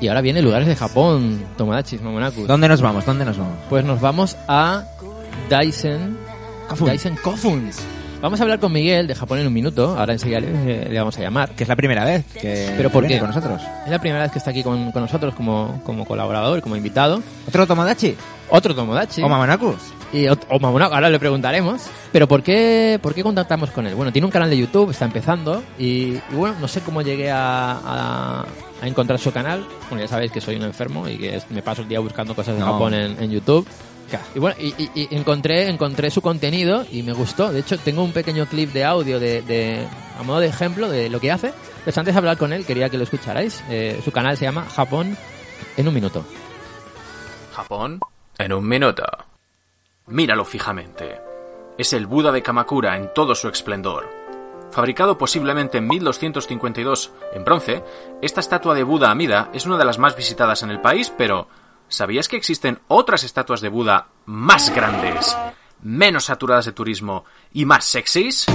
Y 0.00 0.08
ahora 0.08 0.20
viene 0.20 0.42
lugares 0.42 0.68
de 0.68 0.76
Japón, 0.76 1.42
Tomodachi, 1.56 1.98
Momonaku. 1.98 2.46
¿Dónde 2.46 2.68
nos 2.68 2.82
vamos? 2.82 3.06
¿Dónde 3.06 3.24
nos 3.24 3.38
vamos? 3.38 3.54
Pues 3.70 3.84
nos 3.84 4.00
vamos 4.00 4.36
a 4.46 4.84
Daisen 5.48 6.18
Kofun. 6.68 6.86
Daisen 6.88 7.16
Kofun. 7.16 7.70
Vamos 8.20 8.40
a 8.40 8.42
hablar 8.44 8.58
con 8.58 8.72
Miguel 8.72 9.06
de 9.06 9.14
Japón 9.14 9.38
en 9.38 9.46
un 9.46 9.52
minuto. 9.52 9.96
Ahora 9.98 10.12
enseguida 10.14 10.40
le, 10.40 10.88
le 10.88 10.98
vamos 10.98 11.16
a 11.18 11.20
llamar. 11.22 11.50
Que 11.50 11.62
es 11.64 11.68
la 11.68 11.76
primera 11.76 12.04
vez 12.04 12.24
que 12.26 12.72
¿Pero 12.76 12.90
por 12.90 13.02
viene 13.02 13.16
qué? 13.16 13.20
con 13.20 13.28
nosotros. 13.28 13.62
Es 13.84 13.90
la 13.90 13.98
primera 13.98 14.22
vez 14.22 14.32
que 14.32 14.38
está 14.38 14.50
aquí 14.50 14.62
con, 14.62 14.90
con 14.92 15.02
nosotros 15.02 15.34
como, 15.34 15.80
como 15.84 16.04
colaborador, 16.04 16.60
como 16.62 16.76
invitado. 16.76 17.22
¿Otro 17.46 17.66
Tomodachi? 17.66 18.16
Otro 18.50 18.74
Tomodachi. 18.74 19.22
¿O 19.22 19.28
Mamanaku? 19.28 19.74
Y, 20.12 20.24
ot- 20.26 20.46
o 20.48 20.58
Mamonaku, 20.58 20.94
ahora 20.94 21.10
le 21.10 21.18
preguntaremos. 21.18 21.82
Pero 22.12 22.28
¿por 22.28 22.42
qué, 22.42 22.98
¿por 23.02 23.12
qué 23.14 23.22
contactamos 23.22 23.70
con 23.70 23.86
él? 23.86 23.94
Bueno, 23.94 24.12
tiene 24.12 24.24
un 24.26 24.30
canal 24.32 24.48
de 24.48 24.56
YouTube, 24.56 24.90
está 24.90 25.04
empezando. 25.04 25.62
Y, 25.78 26.14
y 26.14 26.22
bueno, 26.34 26.56
no 26.60 26.68
sé 26.68 26.80
cómo 26.80 27.02
llegué 27.02 27.30
a, 27.30 27.72
a- 27.72 28.46
a 28.82 28.86
encontrar 28.86 29.18
su 29.18 29.32
canal. 29.32 29.64
Bueno, 29.90 30.04
ya 30.04 30.08
sabéis 30.08 30.30
que 30.32 30.40
soy 30.40 30.56
un 30.56 30.62
enfermo 30.62 31.08
y 31.08 31.16
que 31.18 31.36
es- 31.36 31.50
me 31.50 31.62
paso 31.62 31.82
el 31.82 31.88
día 31.88 32.00
buscando 32.00 32.34
cosas 32.34 32.54
de 32.54 32.60
No. 32.60 32.72
Japón 32.72 32.94
en, 32.94 33.22
en 33.22 33.30
YouTube. 33.30 33.66
Y 34.36 34.38
bueno, 34.38 34.56
y, 34.60 34.66
y- 34.80 34.90
y 34.94 35.08
encontré, 35.16 35.68
encontré 35.68 36.10
su 36.10 36.22
contenido 36.22 36.86
y 36.92 37.02
me 37.02 37.12
gustó. 37.12 37.52
De 37.52 37.58
hecho, 37.58 37.76
tengo 37.76 38.04
un 38.04 38.12
pequeño 38.12 38.46
clip 38.46 38.72
de 38.72 38.84
audio 38.84 39.18
de, 39.18 39.42
de- 39.42 39.84
a 40.18 40.22
modo 40.22 40.38
de 40.38 40.46
ejemplo 40.46 40.88
de 40.88 41.10
lo 41.10 41.18
que 41.18 41.32
hace. 41.32 41.52
Pues 41.82 41.98
antes 41.98 42.14
de 42.14 42.18
hablar 42.18 42.36
con 42.36 42.52
él, 42.52 42.64
quería 42.64 42.88
que 42.88 42.96
lo 42.98 43.02
escucharais. 43.04 43.64
Eh, 43.68 44.00
su 44.04 44.12
canal 44.12 44.36
se 44.36 44.44
llama 44.44 44.64
Japón 44.66 45.16
en 45.76 45.88
un 45.88 45.94
minuto. 45.94 46.24
Japón 47.54 47.98
en 48.38 48.52
un 48.52 48.68
minuto. 48.68 49.02
Míralo 50.08 50.44
fijamente. 50.44 51.20
Es 51.78 51.92
el 51.92 52.06
Buda 52.06 52.30
de 52.30 52.40
Kamakura 52.40 52.96
en 52.96 53.12
todo 53.12 53.34
su 53.34 53.48
esplendor. 53.48 54.08
Fabricado 54.70 55.18
posiblemente 55.18 55.78
en 55.78 55.88
1252 55.88 57.12
en 57.32 57.44
bronce, 57.44 57.82
esta 58.22 58.38
estatua 58.38 58.74
de 58.74 58.84
Buda 58.84 59.10
Amida 59.10 59.50
es 59.52 59.66
una 59.66 59.76
de 59.76 59.84
las 59.84 59.98
más 59.98 60.14
visitadas 60.14 60.62
en 60.62 60.70
el 60.70 60.80
país, 60.80 61.12
pero 61.18 61.48
¿sabías 61.88 62.28
que 62.28 62.36
existen 62.36 62.78
otras 62.86 63.24
estatuas 63.24 63.60
de 63.60 63.68
Buda 63.68 64.06
más 64.26 64.72
grandes, 64.72 65.36
menos 65.82 66.26
saturadas 66.26 66.66
de 66.66 66.72
turismo 66.72 67.24
y 67.52 67.64
más 67.64 67.84
sexys? 67.84 68.46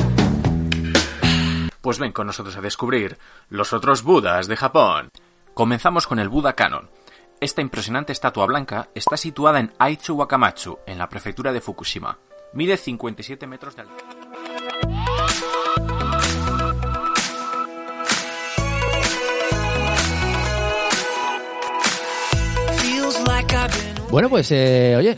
Pues 1.81 1.99
ven 1.99 2.13
con 2.13 2.27
nosotros 2.27 2.55
a 2.55 2.61
descubrir 2.61 3.17
los 3.49 3.73
otros 3.73 4.03
Budas 4.03 4.47
de 4.47 4.55
Japón. 4.55 5.11
Comenzamos 5.53 6.07
con 6.07 6.19
el 6.19 6.29
Buda 6.29 6.53
Canon. 6.53 7.00
Esta 7.41 7.63
impresionante 7.63 8.11
estatua 8.13 8.45
blanca 8.45 8.91
está 8.93 9.17
situada 9.17 9.59
en 9.59 9.73
Aichu 9.79 10.13
Wakamatsu, 10.13 10.77
en 10.85 10.99
la 10.99 11.09
prefectura 11.09 11.51
de 11.51 11.59
Fukushima. 11.59 12.19
Mide 12.53 12.77
57 12.77 13.47
metros 13.47 13.75
de 13.75 13.81
altura. 13.81 14.03
Bueno, 24.11 24.29
pues, 24.29 24.51
eh, 24.51 24.93
oye, 24.95 25.17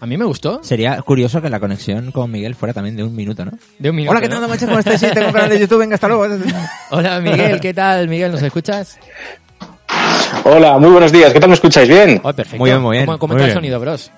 a 0.00 0.06
mí 0.06 0.16
me 0.16 0.24
gustó. 0.24 0.64
Sería 0.64 1.02
curioso 1.02 1.42
que 1.42 1.50
la 1.50 1.60
conexión 1.60 2.12
con 2.12 2.30
Miguel 2.30 2.54
fuera 2.54 2.72
también 2.72 2.96
de 2.96 3.04
un 3.04 3.14
minuto, 3.14 3.44
¿no? 3.44 3.52
De 3.78 3.90
un 3.90 3.96
minuto. 3.96 4.12
Hola, 4.12 4.22
¿qué 4.22 4.28
¿no? 4.30 4.40
tal, 4.40 4.48
macho? 4.48 4.64
¿Cómo 4.66 4.78
estás? 4.78 5.00
Sí, 5.00 5.06
tengo 5.12 5.26
un 5.26 5.32
canal 5.34 5.50
de 5.50 5.58
YouTube, 5.60 5.80
venga, 5.80 5.96
hasta 5.96 6.08
luego. 6.08 6.34
Hola, 6.92 7.20
Miguel, 7.20 7.60
¿qué 7.60 7.74
tal? 7.74 8.08
Miguel, 8.08 8.32
¿nos 8.32 8.40
escuchas? 8.42 8.98
Hola, 10.50 10.78
muy 10.78 10.88
buenos 10.90 11.12
días. 11.12 11.30
¿Qué 11.30 11.40
tal 11.40 11.50
me 11.50 11.54
escucháis? 11.56 11.86
¿Bien? 11.86 12.20
Oh, 12.24 12.32
perfecto. 12.32 12.56
Muy 12.58 12.70
bien, 12.70 12.80
muy 12.80 12.96
bien, 12.96 13.04
¿Cómo, 13.04 13.18
cómo 13.18 13.34
muy 13.34 13.42
está 13.42 13.44
el 13.44 13.50
bien. 13.50 13.74
sonido, 13.74 13.80
bros? 13.80 14.10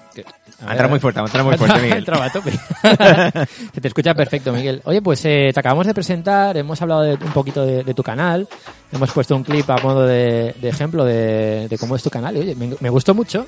Entrado 0.61 0.89
muy 0.89 1.01
fuerte, 1.01 1.19
ha 1.19 1.25
entrado 1.25 1.49
muy 1.49 1.59
fuerte, 1.59 1.81
Miguel. 1.83 1.99
Entraba 1.99 2.27
a 2.27 2.31
tope. 2.31 2.53
Se 3.75 3.81
te 3.81 3.89
escucha 3.89 4.15
perfecto, 4.15 4.53
Miguel. 4.53 4.81
Oye, 4.85 5.03
pues 5.03 5.25
eh, 5.25 5.51
te 5.53 5.59
acabamos 5.59 5.89
de 5.89 5.95
presentar, 5.95 6.57
hemos 6.57 6.81
hablado 6.83 7.03
de, 7.03 7.15
un 7.15 7.33
poquito 7.33 7.67
de, 7.67 7.83
de 7.83 7.95
tu 7.95 8.05
canal, 8.05 8.47
hemos 8.93 9.11
puesto 9.11 9.35
un 9.35 9.43
clip 9.43 9.69
a 9.71 9.79
modo 9.79 10.07
de, 10.07 10.55
de 10.61 10.69
ejemplo 10.69 11.05
de, 11.05 11.67
de 11.69 11.79
cómo 11.79 11.97
es 11.97 12.03
tu 12.05 12.11
canal. 12.11 12.37
Y, 12.37 12.41
oye, 12.41 12.55
me, 12.55 12.77
me 12.79 12.91
gustó 12.91 13.13
mucho 13.13 13.45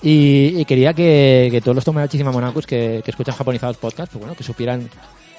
y, 0.00 0.58
y 0.58 0.64
quería 0.64 0.94
que, 0.94 1.48
que 1.50 1.60
todos 1.60 1.74
los 1.74 1.84
tomodachis 1.84 2.22
y 2.22 2.24
mamonacus 2.24 2.66
que, 2.66 3.02
que 3.04 3.10
escuchan 3.10 3.34
japonizados 3.34 3.76
podcast, 3.76 4.10
pues 4.10 4.20
bueno, 4.20 4.34
que 4.34 4.44
supieran 4.44 4.88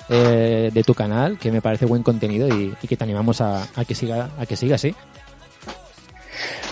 eh, 0.10 0.70
de 0.72 0.84
tu 0.84 0.94
canal, 0.94 1.40
que 1.40 1.52
me 1.52 1.62
parece 1.62 1.88
buen 1.88 2.04
contenido 2.04 2.48
y, 2.48 2.76
y 2.80 2.88
que 2.88 2.96
te 2.96 3.04
animamos 3.04 3.42
a, 3.42 3.64
a 3.76 3.86
que 3.86 3.96
siga 3.96 4.30
a 4.38 4.46
que 4.46 4.56
siga 4.56 4.76
así. 4.76 4.94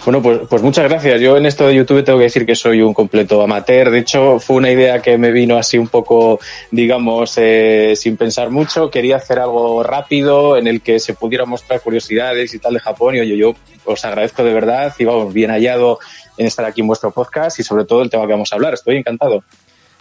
Bueno, 0.06 0.22
pues, 0.22 0.41
pues 0.50 0.62
muchas 0.62 0.90
gracias. 0.90 1.22
Yo 1.22 1.38
en 1.38 1.46
esto 1.46 1.66
de 1.66 1.75
YouTube 1.75 2.03
tengo 2.03 2.18
que 2.18 2.25
decir 2.25 2.46
que 2.46 2.56
soy 2.56 2.81
un 2.81 2.94
completo 2.94 3.41
amateur. 3.41 3.90
De 3.90 4.00
hecho, 4.00 4.38
fue 4.38 4.58
una 4.58 4.69
idea 4.69 5.02
que 5.02 5.18
me 5.18 5.31
vino 5.31 5.58
así 5.58 5.78
un 5.78 5.88
poco, 5.88 6.41
digamos, 6.72 7.38
eh, 7.38 7.94
sin 7.96 8.18
pensar 8.18 8.50
mucho. 8.50 8.91
Quería 8.91 9.16
hacer 9.16 9.40
algo 9.40 9.81
rápido 9.81 10.58
en 10.58 10.68
el 10.68 10.81
que 10.81 11.00
se 11.00 11.14
pudiera 11.14 11.46
mostrar 11.46 11.80
curiosidades 11.80 12.53
y 12.53 12.59
tal 12.59 12.74
de 12.74 12.81
Japón. 12.81 13.16
Y 13.16 13.22
oye, 13.22 13.38
yo 13.38 13.53
os 13.86 14.03
agradezco 14.03 14.44
de 14.44 14.53
verdad 14.53 14.94
y 15.00 15.06
vamos, 15.06 15.34
bien 15.34 15.52
hallado 15.52 16.00
en 16.38 16.47
estar 16.47 16.66
aquí 16.66 16.81
en 16.81 16.88
vuestro 16.88 17.12
podcast 17.12 17.59
y 17.59 17.64
sobre 17.64 17.85
todo 17.85 18.02
el 18.02 18.09
tema 18.09 18.28
que 18.28 18.34
vamos 18.34 18.52
a 18.52 18.56
hablar. 18.56 18.74
Estoy 18.74 18.97
encantado. 18.97 19.41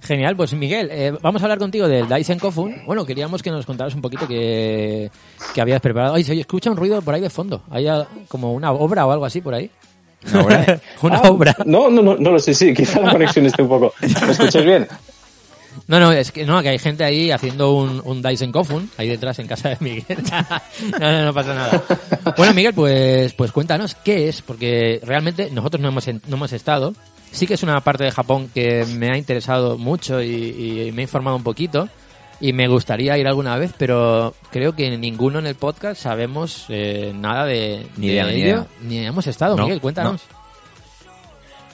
Genial, 0.03 0.35
pues 0.35 0.53
Miguel, 0.53 0.89
eh, 0.91 1.13
vamos 1.23 1.43
a 1.43 1.45
hablar 1.45 1.61
contigo 1.61 1.87
del 1.87 2.09
Daisen 2.09 2.41
Kofun. 2.41 2.87
Bueno, 2.87 3.07
queríamos 3.07 3.41
que 3.41 3.53
nos 3.53 3.65
contaras 3.65 3.95
un 3.95 4.03
poquito 4.03 4.27
que, 4.27 5.13
que 5.55 5.61
habías 5.61 5.81
preparado. 5.81 6.15
Ay, 6.15 6.25
se 6.25 6.35
escucha 6.41 6.73
un 6.73 6.77
ruido 6.77 7.01
por 7.03 7.15
ahí 7.15 7.21
de 7.21 7.31
fondo. 7.31 7.63
Hay 7.71 7.87
como 8.27 8.53
una 8.53 8.73
obra 8.73 9.07
o 9.07 9.13
algo 9.13 9.25
así 9.25 9.41
por 9.41 9.55
ahí. 9.55 9.71
Una 10.31 10.43
obra. 10.43 10.81
una 11.03 11.17
Ah, 11.17 11.31
obra. 11.31 11.57
No, 11.65 11.91
no, 11.91 12.03
no, 12.03 12.17
no 12.17 12.31
lo 12.33 12.39
sé, 12.39 12.55
sí, 12.55 12.73
quizá 12.75 13.01
la 13.01 13.13
conexión 13.13 13.47
esté 13.47 13.63
un 13.63 13.69
poco. 13.69 13.93
¿Me 14.01 14.33
escucháis 14.33 14.65
bien? 14.65 14.89
No, 15.89 15.99
no, 15.99 16.13
es 16.13 16.31
que 16.33 16.45
no, 16.45 16.63
que 16.63 16.69
hay 16.69 16.79
gente 16.79 17.03
ahí 17.03 17.31
haciendo 17.31 17.73
un, 17.75 18.01
un 18.05 18.23
Dyson 18.23 18.53
Kofun, 18.53 18.91
ahí 18.99 19.09
detrás 19.09 19.39
en 19.39 19.47
casa 19.49 19.71
de 19.71 19.77
Miguel. 19.81 20.05
no, 21.01 21.13
no, 21.13 21.25
no 21.27 21.35
pasa 21.35 21.55
nada. 21.55 21.83
Bueno, 22.37 22.55
Miguel, 22.55 22.75
pues, 22.75 23.33
pues 23.33 23.53
cuéntanos 23.53 23.95
qué 24.05 24.29
es, 24.29 24.43
porque 24.43 25.01
realmente 25.03 25.51
nosotros 25.51 25.81
no 25.81 25.89
hemos, 25.89 26.07
no 26.07 26.37
hemos 26.37 26.53
estado. 26.53 26.95
Sí 27.31 27.47
que 27.47 27.55
es 27.55 27.63
una 27.63 27.81
parte 27.81 28.05
de 28.05 28.11
Japón 28.11 28.51
que 28.55 28.85
me 28.95 29.11
ha 29.11 29.17
interesado 29.17 29.79
mucho 29.79 30.23
y, 30.23 30.89
y 30.89 30.93
me 30.93 31.03
he 31.03 31.05
informado 31.05 31.37
un 31.37 31.43
poquito 31.43 31.89
y 32.43 32.53
me 32.53 32.69
gustaría 32.69 33.17
ir 33.17 33.27
alguna 33.27 33.57
vez, 33.57 33.73
pero 33.79 34.35
creo 34.51 34.75
que 34.75 34.95
ninguno 34.99 35.39
en 35.39 35.47
el 35.47 35.55
podcast 35.55 36.03
sabemos 36.03 36.67
eh, 36.69 37.13
nada 37.15 37.47
de, 37.47 37.87
Ni 37.97 38.09
de 38.09 38.23
ni 38.25 38.29
ello, 38.31 38.37
idea. 38.37 38.67
ni 38.83 38.99
hemos 39.07 39.27
estado. 39.27 39.57
No, 39.57 39.63
Miguel, 39.63 39.81
cuéntanos. 39.81 40.21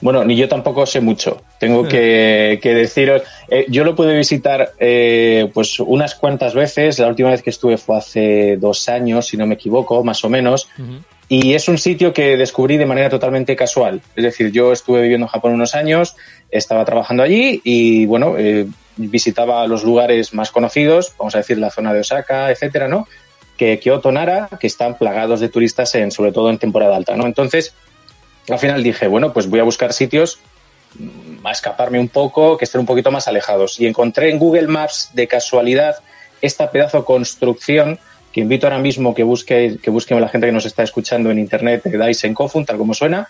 Bueno, 0.01 0.23
ni 0.23 0.37
yo 0.37 0.47
tampoco 0.47 0.85
sé 0.85 1.01
mucho. 1.01 1.41
Tengo 1.59 1.85
que, 1.85 2.57
que 2.63 2.73
deciros. 2.73 3.21
eh, 3.49 3.65
yo 3.67 3.83
lo 3.83 3.95
pude 3.95 4.15
visitar 4.15 4.71
eh, 4.79 5.51
pues 5.53 5.77
unas 5.81 6.15
cuantas 6.15 6.53
veces. 6.53 6.99
La 6.99 7.07
última 7.07 7.31
vez 7.31 7.41
que 7.41 7.49
estuve 7.49 7.75
fue 7.77 7.97
hace 7.97 8.55
dos 8.57 8.87
años, 8.87 9.27
si 9.27 9.35
no 9.35 9.45
me 9.45 9.55
equivoco, 9.55 10.01
más 10.05 10.23
o 10.23 10.29
menos. 10.29 10.69
Y 11.31 11.53
es 11.53 11.67
un 11.67 11.77
sitio 11.77 12.11
que 12.11 12.35
descubrí 12.37 12.77
de 12.77 12.87
manera 12.87 13.07
totalmente 13.07 13.55
casual. 13.55 14.01
Es 14.15 14.23
decir, 14.23 14.51
yo 14.51 14.73
estuve 14.73 15.03
viviendo 15.03 15.27
en 15.27 15.31
Japón 15.31 15.53
unos 15.53 15.75
años, 15.75 16.15
estaba 16.49 16.83
trabajando 16.85 17.21
allí 17.21 17.61
y, 17.63 18.07
bueno, 18.07 18.35
eh, 18.35 18.67
visitaba 18.97 19.67
los 19.67 19.83
lugares 19.83 20.33
más 20.33 20.49
conocidos, 20.49 21.13
vamos 21.19 21.35
a 21.35 21.37
decir 21.37 21.59
la 21.59 21.69
zona 21.69 21.93
de 21.93 21.99
Osaka, 21.99 22.49
etcétera, 22.49 22.87
¿no? 22.87 23.07
Que 23.57 23.77
Kyoto, 23.77 24.11
Nara, 24.11 24.49
que 24.59 24.65
están 24.65 24.97
plagados 24.97 25.39
de 25.39 25.49
turistas, 25.49 25.93
en, 25.93 26.09
sobre 26.09 26.31
todo 26.31 26.49
en 26.49 26.57
temporada 26.57 26.95
alta, 26.95 27.15
¿no? 27.15 27.27
Entonces, 27.27 27.75
al 28.49 28.57
final 28.57 28.81
dije, 28.81 29.07
bueno, 29.07 29.31
pues 29.31 29.47
voy 29.47 29.59
a 29.59 29.63
buscar 29.63 29.93
sitios 29.93 30.39
mm, 30.97 31.45
a 31.45 31.51
escaparme 31.51 31.99
un 31.99 32.09
poco, 32.09 32.57
que 32.57 32.65
estén 32.65 32.81
un 32.81 32.87
poquito 32.87 33.11
más 33.11 33.27
alejados. 33.27 33.79
Y 33.79 33.85
encontré 33.85 34.31
en 34.31 34.39
Google 34.39 34.67
Maps 34.67 35.11
de 35.13 35.27
casualidad 35.27 35.97
esta 36.41 36.71
pedazo 36.71 36.99
de 36.99 37.03
construcción 37.03 37.99
que 38.31 38.41
invito 38.41 38.67
ahora 38.67 38.79
mismo 38.79 39.15
que 39.15 39.23
busque 39.23 39.77
que 39.81 39.89
busquen 39.89 40.19
la 40.21 40.29
gente 40.29 40.47
que 40.47 40.53
nos 40.53 40.65
está 40.65 40.83
escuchando 40.83 41.31
en 41.31 41.39
internet 41.39 41.83
de 41.83 41.97
Daisen 41.97 42.33
Kofun, 42.33 42.65
tal 42.65 42.77
como 42.77 42.93
suena. 42.93 43.27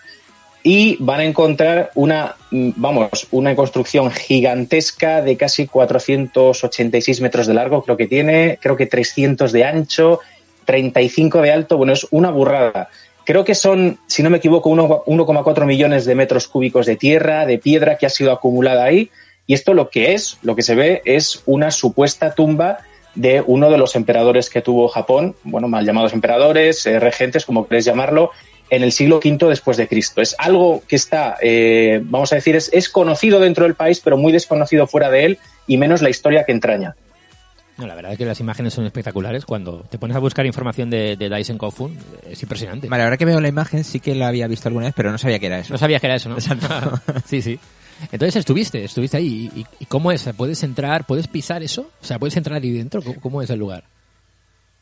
y 0.62 0.98
van 1.00 1.20
a 1.20 1.24
encontrar 1.24 1.90
una, 1.94 2.36
mm, 2.50 2.72
vamos, 2.76 3.28
una 3.30 3.56
construcción 3.56 4.10
gigantesca 4.10 5.22
de 5.22 5.38
casi 5.38 5.66
486 5.66 7.22
metros 7.22 7.46
de 7.46 7.54
largo, 7.54 7.82
creo 7.82 7.96
que 7.96 8.06
tiene, 8.06 8.58
creo 8.60 8.76
que 8.76 8.84
300 8.84 9.52
de 9.52 9.64
ancho, 9.64 10.20
35 10.66 11.40
de 11.40 11.50
alto, 11.50 11.78
bueno, 11.78 11.94
es 11.94 12.06
una 12.10 12.30
burrada. 12.30 12.90
Creo 13.24 13.44
que 13.44 13.54
son, 13.54 13.98
si 14.06 14.22
no 14.22 14.30
me 14.30 14.38
equivoco, 14.38 14.70
1,4 14.70 15.64
millones 15.64 16.04
de 16.04 16.14
metros 16.14 16.48
cúbicos 16.48 16.86
de 16.86 16.96
tierra, 16.96 17.46
de 17.46 17.58
piedra 17.58 17.96
que 17.96 18.06
ha 18.06 18.10
sido 18.10 18.32
acumulada 18.32 18.84
ahí. 18.84 19.10
Y 19.46 19.54
esto 19.54 19.74
lo 19.74 19.88
que 19.90 20.14
es, 20.14 20.38
lo 20.42 20.56
que 20.56 20.62
se 20.62 20.74
ve, 20.74 21.02
es 21.04 21.42
una 21.46 21.70
supuesta 21.70 22.34
tumba 22.34 22.78
de 23.14 23.42
uno 23.44 23.70
de 23.70 23.78
los 23.78 23.96
emperadores 23.96 24.50
que 24.50 24.62
tuvo 24.62 24.88
Japón, 24.88 25.34
bueno, 25.42 25.68
mal 25.68 25.84
llamados 25.84 26.12
emperadores, 26.12 26.86
eh, 26.86 27.00
regentes, 27.00 27.44
como 27.44 27.66
queréis 27.66 27.84
llamarlo, 27.84 28.30
en 28.70 28.82
el 28.82 28.92
siglo 28.92 29.16
V 29.16 29.48
después 29.48 29.76
de 29.76 29.88
Cristo. 29.88 30.20
Es 30.20 30.36
algo 30.38 30.82
que 30.86 30.96
está, 30.96 31.36
eh, 31.42 32.00
vamos 32.04 32.32
a 32.32 32.36
decir, 32.36 32.56
es, 32.56 32.70
es, 32.72 32.88
conocido 32.88 33.40
dentro 33.40 33.64
del 33.64 33.74
país, 33.74 34.00
pero 34.00 34.16
muy 34.16 34.32
desconocido 34.32 34.86
fuera 34.86 35.10
de 35.10 35.24
él 35.24 35.38
y 35.66 35.76
menos 35.76 36.02
la 36.02 36.10
historia 36.10 36.44
que 36.44 36.52
entraña. 36.52 36.94
No, 37.80 37.86
la 37.86 37.94
verdad 37.94 38.12
es 38.12 38.18
que 38.18 38.26
las 38.26 38.38
imágenes 38.40 38.74
son 38.74 38.84
espectaculares. 38.84 39.46
Cuando 39.46 39.84
te 39.90 39.98
pones 39.98 40.14
a 40.14 40.20
buscar 40.20 40.44
información 40.44 40.90
de, 40.90 41.16
de 41.16 41.30
Dyson 41.30 41.56
Kofun, 41.56 41.96
es 42.28 42.42
impresionante. 42.42 42.88
Vale, 42.88 43.04
ahora 43.04 43.16
que 43.16 43.24
veo 43.24 43.40
la 43.40 43.48
imagen 43.48 43.84
sí 43.84 44.00
que 44.00 44.14
la 44.14 44.28
había 44.28 44.46
visto 44.46 44.68
alguna 44.68 44.84
vez, 44.86 44.94
pero 44.94 45.10
no 45.10 45.16
sabía 45.16 45.38
que 45.38 45.46
era 45.46 45.60
eso. 45.60 45.72
No 45.72 45.78
sabía 45.78 45.98
que 45.98 46.06
era 46.06 46.16
eso, 46.16 46.28
¿no? 46.28 46.36
sí, 47.24 47.40
sí. 47.40 47.58
Entonces 48.12 48.36
estuviste, 48.36 48.84
estuviste 48.84 49.16
ahí. 49.16 49.50
¿Y, 49.54 49.66
¿Y, 49.80 49.84
cómo 49.86 50.12
es? 50.12 50.28
¿Puedes 50.36 50.62
entrar, 50.62 51.06
puedes 51.06 51.28
pisar 51.28 51.62
eso? 51.62 51.90
O 52.02 52.04
sea, 52.04 52.18
¿puedes 52.18 52.36
entrar 52.36 52.60
ahí 52.62 52.70
dentro? 52.70 53.02
¿Cómo 53.20 53.42
es 53.42 53.50
el 53.50 53.58
lugar? 53.58 53.84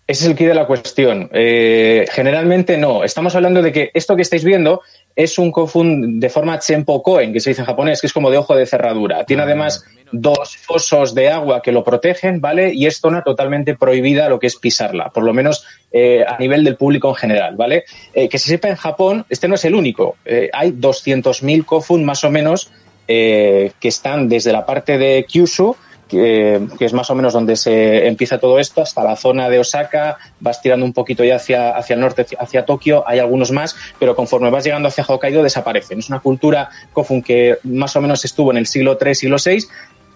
Ese 0.06 0.24
es 0.24 0.30
el 0.30 0.36
quid 0.36 0.48
de 0.48 0.54
la 0.54 0.66
cuestión. 0.66 1.28
Eh, 1.34 2.06
generalmente 2.10 2.78
no. 2.78 3.04
Estamos 3.04 3.34
hablando 3.34 3.60
de 3.60 3.72
que 3.72 3.90
esto 3.92 4.16
que 4.16 4.22
estáis 4.22 4.42
viendo 4.42 4.80
es 5.14 5.38
un 5.38 5.52
kofun 5.52 6.18
de 6.18 6.30
forma 6.30 6.58
chenpo 6.60 7.02
koen, 7.02 7.32
que 7.32 7.40
se 7.40 7.50
dice 7.50 7.60
en 7.60 7.66
japonés, 7.66 8.00
que 8.00 8.06
es 8.06 8.12
como 8.12 8.30
de 8.30 8.38
ojo 8.38 8.56
de 8.56 8.64
cerradura. 8.64 9.24
Tiene 9.24 9.42
además 9.42 9.84
dos 10.12 10.56
fosos 10.56 11.14
de 11.14 11.28
agua 11.28 11.60
que 11.60 11.72
lo 11.72 11.84
protegen, 11.84 12.40
¿vale? 12.40 12.72
Y 12.72 12.86
es 12.86 13.00
zona 13.00 13.22
totalmente 13.22 13.74
prohibida 13.74 14.28
lo 14.28 14.38
que 14.38 14.46
es 14.46 14.56
pisarla, 14.56 15.10
por 15.10 15.24
lo 15.24 15.34
menos 15.34 15.66
eh, 15.92 16.24
a 16.26 16.38
nivel 16.38 16.64
del 16.64 16.76
público 16.76 17.08
en 17.10 17.14
general, 17.16 17.56
¿vale? 17.56 17.84
Eh, 18.14 18.28
que 18.28 18.38
se 18.38 18.48
sepa 18.48 18.68
en 18.68 18.76
Japón, 18.76 19.26
este 19.28 19.48
no 19.48 19.56
es 19.56 19.64
el 19.64 19.74
único. 19.74 20.16
Eh, 20.24 20.48
hay 20.52 20.70
200.000 20.70 21.64
kofun 21.64 22.04
más 22.04 22.24
o 22.24 22.30
menos 22.30 22.70
que 23.08 23.72
están 23.80 24.28
desde 24.28 24.52
la 24.52 24.66
parte 24.66 24.98
de 24.98 25.24
Kyushu 25.26 25.74
que, 26.08 26.66
que, 26.78 26.84
es 26.86 26.92
más 26.92 27.10
o 27.10 27.14
menos 27.14 27.32
donde 27.32 27.54
se 27.54 28.06
empieza 28.06 28.38
todo 28.38 28.58
esto, 28.58 28.80
hasta 28.80 29.04
la 29.04 29.14
zona 29.14 29.48
de 29.48 29.58
Osaka, 29.58 30.18
vas 30.40 30.60
tirando 30.60 30.84
un 30.84 30.92
poquito 30.92 31.22
ya 31.22 31.36
hacia, 31.36 31.76
hacia 31.76 31.94
el 31.94 32.00
norte, 32.00 32.26
hacia 32.38 32.64
Tokio, 32.64 33.04
hay 33.06 33.18
algunos 33.18 33.52
más, 33.52 33.76
pero 33.98 34.16
conforme 34.16 34.50
vas 34.50 34.64
llegando 34.64 34.88
hacia 34.88 35.04
Hokkaido 35.04 35.42
desaparecen. 35.42 35.98
Es 35.98 36.08
una 36.08 36.20
cultura 36.20 36.70
Kofun 36.92 37.22
que 37.22 37.58
más 37.62 37.94
o 37.94 38.00
menos 38.00 38.24
estuvo 38.24 38.50
en 38.50 38.56
el 38.56 38.66
siglo 38.66 38.98
III, 39.00 39.14
siglo 39.14 39.36
VI, 39.44 39.66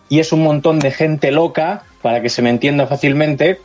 y 0.08 0.20
es 0.20 0.32
un 0.32 0.42
montón 0.42 0.78
de 0.78 0.90
gente 0.90 1.30
loca, 1.30 1.84
para 2.00 2.20
que 2.20 2.28
se 2.28 2.42
me 2.42 2.50
entienda 2.50 2.86
fácilmente, 2.86 3.60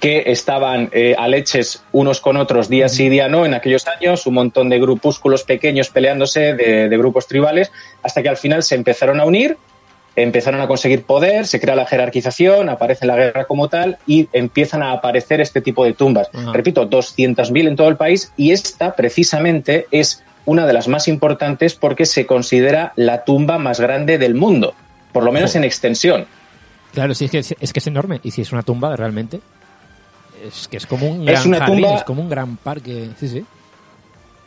que 0.00 0.24
estaban 0.26 0.90
eh, 0.92 1.14
a 1.18 1.28
leches 1.28 1.82
unos 1.92 2.20
con 2.20 2.36
otros 2.36 2.68
día 2.68 2.88
sí 2.88 3.08
día 3.08 3.28
no 3.28 3.46
en 3.46 3.54
aquellos 3.54 3.86
años, 3.86 4.26
un 4.26 4.34
montón 4.34 4.68
de 4.68 4.78
grupúsculos 4.78 5.44
pequeños 5.44 5.88
peleándose 5.88 6.54
de, 6.54 6.88
de 6.88 6.98
grupos 6.98 7.26
tribales, 7.26 7.72
hasta 8.02 8.22
que 8.22 8.28
al 8.28 8.36
final 8.36 8.62
se 8.62 8.74
empezaron 8.74 9.20
a 9.20 9.24
unir 9.24 9.56
empezaron 10.22 10.60
a 10.60 10.66
conseguir 10.66 11.04
poder, 11.04 11.46
se 11.46 11.60
crea 11.60 11.76
la 11.76 11.86
jerarquización, 11.86 12.68
aparece 12.68 13.06
la 13.06 13.16
guerra 13.16 13.44
como 13.44 13.68
tal 13.68 13.98
y 14.06 14.28
empiezan 14.32 14.82
a 14.82 14.92
aparecer 14.92 15.40
este 15.40 15.60
tipo 15.60 15.84
de 15.84 15.92
tumbas. 15.92 16.28
Ajá. 16.32 16.52
Repito, 16.52 16.88
200.000 16.88 17.68
en 17.68 17.76
todo 17.76 17.88
el 17.88 17.96
país 17.96 18.32
y 18.36 18.50
esta 18.50 18.94
precisamente 18.94 19.86
es 19.90 20.22
una 20.44 20.66
de 20.66 20.72
las 20.72 20.88
más 20.88 21.08
importantes 21.08 21.74
porque 21.74 22.06
se 22.06 22.26
considera 22.26 22.92
la 22.96 23.24
tumba 23.24 23.58
más 23.58 23.80
grande 23.80 24.18
del 24.18 24.34
mundo, 24.34 24.74
por 25.12 25.22
lo 25.22 25.30
menos 25.30 25.54
en 25.56 25.64
extensión. 25.64 26.26
Claro, 26.94 27.14
sí, 27.14 27.26
es 27.26 27.30
que 27.30 27.38
es, 27.38 27.72
que 27.72 27.78
es 27.78 27.86
enorme 27.86 28.20
y 28.22 28.30
si 28.30 28.42
es 28.42 28.52
una 28.52 28.62
tumba 28.62 28.96
realmente 28.96 29.40
es 30.46 30.68
que 30.68 30.76
es 30.76 30.86
como 30.86 31.08
un 31.08 31.24
gran 31.24 31.36
es 31.36 31.46
una 31.46 31.58
jardín, 31.58 31.82
tumba... 31.82 31.96
es 31.96 32.04
como 32.04 32.22
un 32.22 32.28
gran 32.28 32.56
parque, 32.56 33.08
sí, 33.18 33.28
sí. 33.28 33.44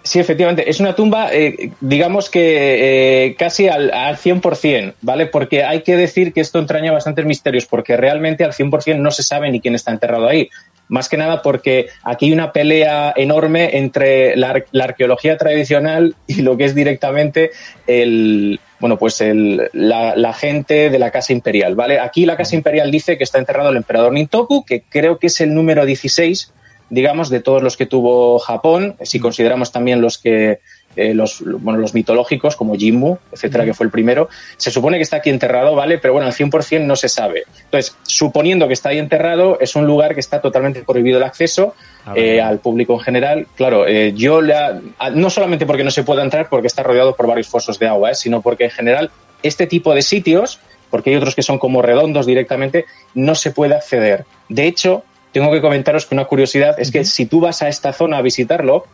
Sí, 0.03 0.19
efectivamente. 0.19 0.67
Es 0.67 0.79
una 0.79 0.95
tumba, 0.95 1.31
eh, 1.31 1.71
digamos 1.79 2.29
que 2.29 3.25
eh, 3.27 3.35
casi 3.35 3.67
al, 3.67 3.91
al 3.91 4.17
100%, 4.17 4.95
¿vale? 5.01 5.27
Porque 5.27 5.63
hay 5.63 5.83
que 5.83 5.95
decir 5.95 6.33
que 6.33 6.41
esto 6.41 6.57
entraña 6.57 6.91
bastantes 6.91 7.25
misterios, 7.25 7.65
porque 7.67 7.97
realmente 7.97 8.43
al 8.43 8.53
100% 8.53 8.97
no 8.97 9.11
se 9.11 9.21
sabe 9.21 9.51
ni 9.51 9.61
quién 9.61 9.75
está 9.75 9.91
enterrado 9.91 10.27
ahí. 10.27 10.49
Más 10.87 11.07
que 11.07 11.17
nada 11.17 11.41
porque 11.41 11.87
aquí 12.03 12.25
hay 12.25 12.33
una 12.33 12.51
pelea 12.51 13.13
enorme 13.15 13.77
entre 13.77 14.35
la, 14.35 14.63
la 14.71 14.85
arqueología 14.85 15.37
tradicional 15.37 16.15
y 16.27 16.41
lo 16.41 16.57
que 16.57 16.65
es 16.65 16.75
directamente 16.75 17.51
el, 17.85 18.59
bueno, 18.81 18.97
pues 18.97 19.21
el, 19.21 19.69
la, 19.71 20.15
la, 20.17 20.33
gente 20.33 20.89
de 20.89 20.99
la 20.99 21.11
Casa 21.11 21.31
Imperial, 21.31 21.75
¿vale? 21.75 21.99
Aquí 21.99 22.25
la 22.25 22.35
Casa 22.35 22.55
Imperial 22.55 22.91
dice 22.91 23.17
que 23.17 23.23
está 23.23 23.37
enterrado 23.37 23.69
el 23.69 23.77
emperador 23.77 24.11
Nintoku, 24.11 24.65
que 24.65 24.81
creo 24.81 25.19
que 25.19 25.27
es 25.27 25.39
el 25.39 25.53
número 25.53 25.85
16 25.85 26.51
digamos, 26.91 27.29
de 27.29 27.39
todos 27.39 27.63
los 27.63 27.77
que 27.77 27.85
tuvo 27.85 28.37
Japón, 28.37 28.97
si 29.01 29.19
consideramos 29.19 29.71
también 29.71 30.01
los 30.01 30.17
que 30.17 30.59
eh, 30.95 31.13
los, 31.13 31.43
bueno, 31.59 31.79
los 31.79 31.93
mitológicos 31.93 32.55
como 32.55 32.75
Jimmu, 32.75 33.17
etcétera, 33.31 33.65
que 33.65 33.73
fue 33.73 33.85
el 33.85 33.91
primero, 33.91 34.29
se 34.57 34.71
supone 34.71 34.97
que 34.97 35.03
está 35.03 35.17
aquí 35.17 35.29
enterrado, 35.29 35.75
¿vale? 35.75 35.97
Pero 35.97 36.13
bueno, 36.13 36.27
al 36.27 36.33
100% 36.33 36.85
no 36.85 36.95
se 36.95 37.09
sabe. 37.09 37.43
Entonces, 37.63 37.95
suponiendo 38.03 38.67
que 38.67 38.73
está 38.73 38.89
ahí 38.89 38.99
enterrado, 38.99 39.59
es 39.59 39.75
un 39.75 39.85
lugar 39.85 40.13
que 40.13 40.19
está 40.19 40.41
totalmente 40.41 40.83
prohibido 40.83 41.17
el 41.17 41.23
acceso 41.23 41.75
eh, 42.15 42.41
al 42.41 42.59
público 42.59 42.93
en 42.93 42.99
general. 42.99 43.47
Claro, 43.55 43.87
eh, 43.87 44.13
yo 44.15 44.41
la, 44.41 44.81
no 45.13 45.29
solamente 45.29 45.65
porque 45.65 45.83
no 45.83 45.91
se 45.91 46.03
pueda 46.03 46.23
entrar, 46.23 46.49
porque 46.49 46.67
está 46.67 46.83
rodeado 46.83 47.15
por 47.15 47.27
varios 47.27 47.47
fosos 47.47 47.79
de 47.79 47.87
agua, 47.87 48.13
sino 48.13 48.41
porque 48.41 48.65
en 48.65 48.71
general 48.71 49.11
este 49.43 49.67
tipo 49.67 49.93
de 49.93 50.01
sitios, 50.01 50.59
porque 50.89 51.11
hay 51.11 51.15
otros 51.15 51.35
que 51.35 51.43
son 51.43 51.57
como 51.57 51.81
redondos 51.81 52.25
directamente, 52.25 52.85
no 53.13 53.35
se 53.35 53.51
puede 53.51 53.75
acceder. 53.75 54.25
De 54.49 54.67
hecho, 54.67 55.03
tengo 55.31 55.51
que 55.51 55.61
comentaros 55.61 56.05
que 56.05 56.15
una 56.15 56.25
curiosidad 56.25 56.79
es 56.79 56.91
que 56.91 57.05
si 57.05 57.25
tú 57.25 57.39
vas 57.39 57.61
a 57.61 57.69
esta 57.69 57.93
zona 57.93 58.17
a 58.17 58.21
visitarlo, 58.21 58.85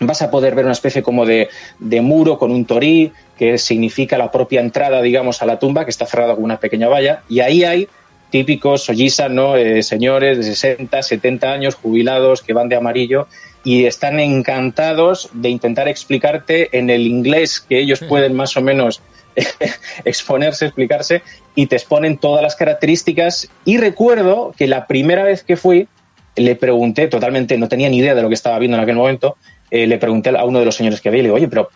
vas 0.00 0.22
a 0.22 0.30
poder 0.30 0.54
ver 0.54 0.64
una 0.64 0.72
especie 0.72 1.02
como 1.02 1.26
de, 1.26 1.48
de, 1.78 2.00
muro 2.00 2.38
con 2.38 2.50
un 2.50 2.64
torí, 2.64 3.12
que 3.38 3.58
significa 3.58 4.18
la 4.18 4.30
propia 4.30 4.60
entrada, 4.60 5.02
digamos, 5.02 5.42
a 5.42 5.46
la 5.46 5.58
tumba, 5.58 5.84
que 5.84 5.90
está 5.90 6.06
cerrada 6.06 6.34
con 6.34 6.44
una 6.44 6.58
pequeña 6.58 6.88
valla, 6.88 7.22
y 7.28 7.40
ahí 7.40 7.64
hay 7.64 7.88
típicos 8.30 8.84
Soyisa, 8.84 9.28
¿no? 9.28 9.56
Eh, 9.56 9.82
señores 9.82 10.38
de 10.38 10.44
60, 10.44 11.02
70 11.02 11.52
años, 11.52 11.74
jubilados, 11.74 12.42
que 12.42 12.54
van 12.54 12.68
de 12.68 12.76
amarillo, 12.76 13.28
y 13.62 13.84
están 13.84 14.18
encantados 14.18 15.28
de 15.34 15.50
intentar 15.50 15.86
explicarte 15.86 16.76
en 16.76 16.90
el 16.90 17.06
inglés 17.06 17.60
que 17.60 17.78
ellos 17.78 18.00
pueden 18.00 18.34
más 18.34 18.56
o 18.56 18.62
menos 18.62 19.02
exponerse, 20.04 20.66
explicarse, 20.66 21.22
y 21.54 21.66
te 21.66 21.76
exponen 21.76 22.16
todas 22.16 22.42
las 22.42 22.56
características. 22.56 23.48
Y 23.64 23.76
recuerdo 23.76 24.54
que 24.56 24.66
la 24.66 24.86
primera 24.86 25.22
vez 25.22 25.44
que 25.44 25.56
fui, 25.56 25.86
le 26.34 26.56
pregunté, 26.56 27.08
totalmente, 27.08 27.58
no 27.58 27.68
tenía 27.68 27.90
ni 27.90 27.98
idea 27.98 28.14
de 28.14 28.22
lo 28.22 28.28
que 28.28 28.34
estaba 28.34 28.58
viendo 28.58 28.78
en 28.78 28.82
aquel 28.82 28.96
momento, 28.96 29.36
eh, 29.72 29.86
le 29.86 29.96
pregunté 29.96 30.28
a 30.28 30.44
uno 30.44 30.58
de 30.58 30.66
los 30.66 30.76
señores 30.76 31.00
que 31.00 31.08
había, 31.08 31.20
y 31.20 31.22
le 31.22 31.28
digo, 31.28 31.36
oye, 31.36 31.48
pero 31.48 31.70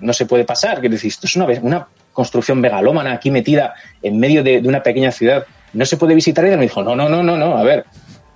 no 0.00 0.14
se 0.14 0.24
puede 0.24 0.44
pasar, 0.44 0.80
que 0.80 0.88
decís, 0.88 1.12
esto 1.12 1.26
es 1.26 1.36
una, 1.36 1.44
una 1.60 1.86
construcción 2.14 2.58
megalómana 2.58 3.12
aquí 3.12 3.30
metida 3.30 3.74
en 4.02 4.18
medio 4.18 4.42
de, 4.42 4.62
de, 4.62 4.68
una 4.68 4.82
pequeña 4.82 5.12
ciudad, 5.12 5.44
no 5.74 5.84
se 5.84 5.98
puede 5.98 6.14
visitar. 6.14 6.46
Y 6.46 6.48
él 6.48 6.56
me 6.56 6.62
dijo, 6.62 6.82
no, 6.82 6.96
no, 6.96 7.10
no, 7.10 7.22
no, 7.22 7.36
no, 7.36 7.58
a 7.58 7.62
ver, 7.62 7.84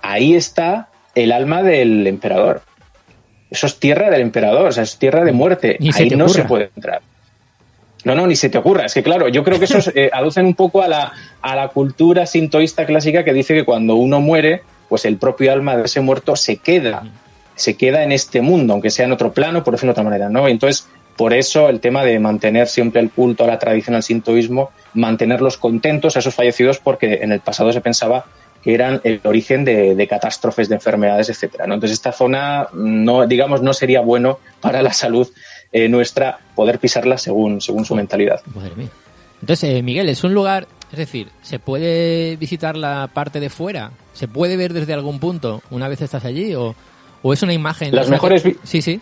ahí 0.02 0.34
está 0.34 0.90
el 1.14 1.32
alma 1.32 1.62
del 1.62 2.06
emperador. 2.06 2.60
Eso 3.50 3.66
es 3.66 3.80
tierra 3.80 4.10
del 4.10 4.20
emperador, 4.20 4.66
o 4.66 4.72
sea, 4.72 4.82
es 4.82 4.98
tierra 4.98 5.24
de 5.24 5.32
muerte. 5.32 5.78
Ni 5.80 5.88
ahí 5.88 6.10
se 6.10 6.16
no 6.16 6.26
ocurra. 6.26 6.42
se 6.42 6.48
puede 6.48 6.70
entrar. 6.76 7.00
No, 8.04 8.14
no, 8.14 8.26
ni 8.26 8.36
se 8.36 8.50
te 8.50 8.58
ocurra. 8.58 8.84
Es 8.84 8.92
que 8.92 9.02
claro, 9.02 9.28
yo 9.28 9.42
creo 9.42 9.58
que 9.58 9.64
eso 9.64 9.78
eh, 9.94 10.10
aducen 10.12 10.44
un 10.44 10.54
poco 10.54 10.82
a 10.82 10.88
la, 10.88 11.12
a 11.40 11.56
la 11.56 11.68
cultura 11.68 12.26
sintoísta 12.26 12.84
clásica 12.84 13.24
que 13.24 13.32
dice 13.32 13.54
que 13.54 13.64
cuando 13.64 13.94
uno 13.94 14.20
muere, 14.20 14.60
pues 14.90 15.06
el 15.06 15.16
propio 15.16 15.52
alma 15.52 15.74
de 15.74 15.84
ese 15.84 16.02
muerto 16.02 16.36
se 16.36 16.58
queda, 16.58 17.04
se 17.56 17.76
queda 17.76 18.04
en 18.04 18.12
este 18.12 18.40
mundo, 18.40 18.74
aunque 18.74 18.90
sea 18.90 19.06
en 19.06 19.12
otro 19.12 19.32
plano, 19.32 19.64
por 19.64 19.74
decirlo 19.74 19.90
de 19.90 20.00
otra 20.00 20.04
manera, 20.04 20.28
¿no? 20.28 20.46
Entonces, 20.46 20.86
por 21.16 21.32
eso 21.32 21.68
el 21.68 21.80
tema 21.80 22.04
de 22.04 22.18
mantener 22.18 22.68
siempre 22.68 23.00
el 23.00 23.10
culto 23.10 23.44
a 23.44 23.46
la 23.46 23.58
tradición 23.58 23.96
al 23.96 24.02
sintoísmo, 24.02 24.70
mantenerlos 24.94 25.56
contentos 25.56 26.14
a 26.14 26.18
esos 26.20 26.34
fallecidos, 26.34 26.78
porque 26.78 27.20
en 27.22 27.32
el 27.32 27.40
pasado 27.40 27.72
se 27.72 27.80
pensaba 27.80 28.26
que 28.62 28.74
eran 28.74 29.00
el 29.04 29.20
origen 29.24 29.64
de, 29.64 30.06
catástrofes, 30.08 30.68
de 30.68 30.74
enfermedades, 30.74 31.30
etcétera. 31.30 31.66
¿no? 31.66 31.74
Entonces 31.74 31.96
esta 31.96 32.12
zona, 32.12 32.68
no, 32.74 33.26
digamos, 33.26 33.62
no 33.62 33.72
sería 33.72 34.00
bueno 34.00 34.38
para 34.60 34.82
la 34.82 34.92
salud 34.92 35.28
eh, 35.72 35.88
nuestra 35.88 36.38
poder 36.54 36.78
pisarla 36.78 37.16
según, 37.16 37.60
según 37.60 37.84
su 37.84 37.94
mentalidad. 37.94 38.42
Entonces, 39.40 39.70
eh, 39.70 39.82
Miguel, 39.82 40.08
es 40.08 40.24
un 40.24 40.34
lugar, 40.34 40.66
es 40.90 40.98
decir, 40.98 41.28
¿se 41.42 41.58
puede 41.58 42.36
visitar 42.36 42.76
la 42.76 43.08
parte 43.12 43.40
de 43.40 43.50
fuera? 43.50 43.92
¿Se 44.12 44.28
puede 44.28 44.56
ver 44.56 44.72
desde 44.72 44.94
algún 44.94 45.20
punto 45.20 45.62
una 45.70 45.88
vez 45.88 46.00
estás 46.00 46.24
allí? 46.24 46.54
¿O, 46.54 46.74
o 47.22 47.32
es 47.32 47.42
una 47.42 47.52
imagen? 47.52 47.94
Las 47.94 48.08
mejores... 48.08 48.42
Que... 48.42 48.56
Sí, 48.62 48.82
sí. 48.82 49.00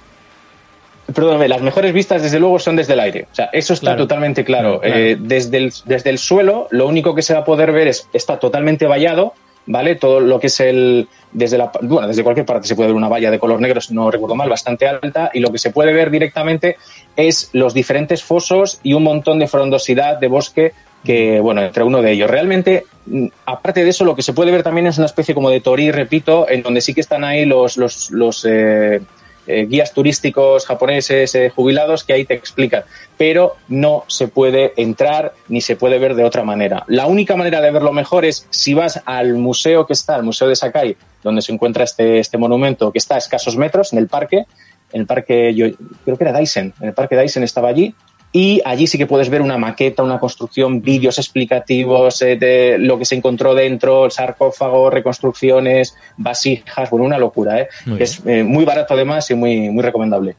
Perdóname, 1.12 1.48
las 1.48 1.60
mejores 1.60 1.92
vistas 1.92 2.22
desde 2.22 2.40
luego 2.40 2.58
son 2.58 2.76
desde 2.76 2.94
el 2.94 3.00
aire. 3.00 3.26
O 3.30 3.34
sea, 3.34 3.50
eso 3.52 3.74
está 3.74 3.88
claro. 3.88 4.02
totalmente 4.04 4.44
claro. 4.44 4.80
claro. 4.80 4.96
Eh, 4.96 5.16
desde, 5.20 5.58
el, 5.58 5.72
desde 5.84 6.10
el 6.10 6.18
suelo, 6.18 6.66
lo 6.70 6.86
único 6.86 7.14
que 7.14 7.20
se 7.20 7.34
va 7.34 7.40
a 7.40 7.44
poder 7.44 7.72
ver 7.72 7.88
es 7.88 8.08
está 8.12 8.38
totalmente 8.38 8.86
vallado, 8.86 9.34
¿vale? 9.66 9.96
Todo 9.96 10.20
lo 10.20 10.40
que 10.40 10.46
es 10.46 10.60
el, 10.60 11.08
desde 11.30 11.58
la, 11.58 11.70
bueno, 11.82 12.08
desde 12.08 12.22
cualquier 12.22 12.46
parte 12.46 12.66
se 12.66 12.74
puede 12.74 12.88
ver 12.88 12.96
una 12.96 13.08
valla 13.08 13.30
de 13.30 13.38
color 13.38 13.60
negro, 13.60 13.80
si 13.82 13.94
no 13.94 14.10
recuerdo 14.10 14.34
mal, 14.34 14.48
bastante 14.48 14.88
alta, 14.88 15.30
y 15.34 15.40
lo 15.40 15.50
que 15.50 15.58
se 15.58 15.70
puede 15.70 15.92
ver 15.92 16.10
directamente 16.10 16.76
es 17.16 17.50
los 17.52 17.74
diferentes 17.74 18.22
fosos 18.22 18.80
y 18.82 18.94
un 18.94 19.02
montón 19.02 19.38
de 19.38 19.46
frondosidad 19.46 20.18
de 20.18 20.28
bosque 20.28 20.72
que, 21.04 21.40
bueno, 21.40 21.62
entre 21.62 21.84
uno 21.84 22.02
de 22.02 22.12
ellos. 22.12 22.30
Realmente, 22.30 22.86
mm, 23.06 23.26
aparte 23.46 23.84
de 23.84 23.90
eso, 23.90 24.04
lo 24.04 24.16
que 24.16 24.22
se 24.22 24.32
puede 24.32 24.50
ver 24.50 24.62
también 24.62 24.86
es 24.86 24.96
una 24.96 25.06
especie 25.06 25.34
como 25.34 25.50
de 25.50 25.60
torí, 25.60 25.90
repito, 25.90 26.48
en 26.48 26.62
donde 26.62 26.80
sí 26.80 26.94
que 26.94 27.00
están 27.00 27.24
ahí 27.24 27.44
los, 27.44 27.76
los, 27.76 28.10
los 28.10 28.44
eh, 28.48 29.00
eh, 29.46 29.66
guías 29.66 29.92
turísticos 29.92 30.64
japoneses 30.64 31.34
eh, 31.34 31.50
jubilados 31.50 32.02
que 32.02 32.14
ahí 32.14 32.24
te 32.24 32.32
explican, 32.32 32.84
pero 33.18 33.56
no 33.68 34.04
se 34.06 34.26
puede 34.26 34.72
entrar 34.78 35.34
ni 35.48 35.60
se 35.60 35.76
puede 35.76 35.98
ver 35.98 36.14
de 36.14 36.24
otra 36.24 36.44
manera. 36.44 36.84
La 36.88 37.06
única 37.06 37.36
manera 37.36 37.60
de 37.60 37.70
verlo 37.70 37.92
mejor 37.92 38.24
es 38.24 38.46
si 38.48 38.72
vas 38.72 39.02
al 39.04 39.34
museo 39.34 39.86
que 39.86 39.92
está, 39.92 40.14
al 40.14 40.22
Museo 40.22 40.48
de 40.48 40.56
Sakai, 40.56 40.96
donde 41.22 41.42
se 41.42 41.52
encuentra 41.52 41.84
este, 41.84 42.20
este 42.20 42.38
monumento, 42.38 42.90
que 42.90 42.98
está 42.98 43.16
a 43.16 43.18
escasos 43.18 43.58
metros 43.58 43.92
en 43.92 43.98
el 43.98 44.08
parque, 44.08 44.46
en 44.92 45.00
el 45.02 45.06
parque, 45.06 45.54
yo 45.54 45.66
creo 46.04 46.16
que 46.16 46.24
era 46.24 46.38
Dyson, 46.38 46.72
en 46.80 46.88
el 46.88 46.94
parque 46.94 47.16
Dyson 47.16 47.42
estaba 47.42 47.68
allí, 47.68 47.94
y 48.36 48.60
allí 48.64 48.88
sí 48.88 48.98
que 48.98 49.06
puedes 49.06 49.30
ver 49.30 49.40
una 49.42 49.58
maqueta, 49.58 50.02
una 50.02 50.18
construcción, 50.18 50.82
vídeos 50.82 51.18
explicativos 51.18 52.20
eh, 52.20 52.34
de 52.34 52.78
lo 52.78 52.98
que 52.98 53.04
se 53.04 53.14
encontró 53.14 53.54
dentro, 53.54 54.06
el 54.06 54.10
sarcófago, 54.10 54.90
reconstrucciones, 54.90 55.96
vasijas, 56.16 56.90
bueno, 56.90 57.06
una 57.06 57.16
locura, 57.16 57.60
¿eh? 57.60 57.68
es 58.00 58.20
eh, 58.26 58.42
muy 58.42 58.64
barato 58.64 58.94
además 58.94 59.30
y 59.30 59.36
muy, 59.36 59.70
muy 59.70 59.84
recomendable. 59.84 60.34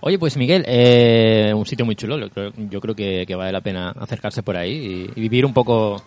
Oye, 0.00 0.18
pues 0.18 0.38
Miguel, 0.38 0.64
eh, 0.66 1.52
un 1.54 1.66
sitio 1.66 1.84
muy 1.84 1.94
chulo, 1.94 2.16
yo 2.56 2.80
creo 2.80 2.94
que, 2.94 3.34
vale 3.36 3.52
la 3.52 3.60
pena 3.60 3.90
acercarse 4.00 4.42
por 4.42 4.56
ahí 4.56 5.10
y, 5.14 5.20
vivir 5.20 5.44
un 5.44 5.52
poco 5.52 6.02